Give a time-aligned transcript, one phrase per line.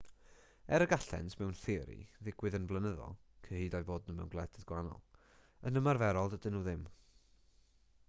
[0.75, 1.97] er y gallent mewn theori
[2.29, 3.13] ddigwydd yn flynyddol
[3.49, 5.05] cyhyd â'u bod nhw mewn gwledydd gwahanol
[5.71, 6.87] yn ymarferol dydyn nhw ddim